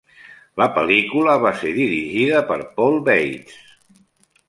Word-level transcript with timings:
La 0.61 0.67
pel·lícula 0.77 1.35
va 1.45 1.53
ser 1.61 1.75
dirigida 1.77 2.43
per 2.51 2.61
Paul 2.81 3.01
Weitz. 3.11 3.65